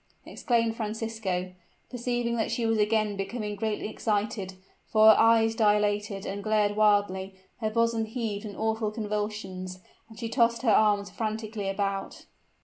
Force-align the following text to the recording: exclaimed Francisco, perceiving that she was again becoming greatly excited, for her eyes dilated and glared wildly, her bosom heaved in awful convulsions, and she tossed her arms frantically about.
exclaimed 0.25 0.75
Francisco, 0.75 1.51
perceiving 1.91 2.35
that 2.35 2.49
she 2.49 2.65
was 2.65 2.79
again 2.79 3.15
becoming 3.15 3.55
greatly 3.55 3.87
excited, 3.87 4.55
for 4.87 5.09
her 5.11 5.15
eyes 5.19 5.53
dilated 5.53 6.25
and 6.25 6.43
glared 6.43 6.75
wildly, 6.75 7.35
her 7.59 7.69
bosom 7.69 8.05
heaved 8.05 8.43
in 8.43 8.55
awful 8.55 8.89
convulsions, 8.89 9.79
and 10.09 10.17
she 10.17 10.27
tossed 10.27 10.63
her 10.63 10.71
arms 10.73 11.11
frantically 11.11 11.69
about. 11.69 12.25